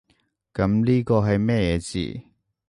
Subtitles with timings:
[0.51, 2.23] 噉呢個係乜嘢字？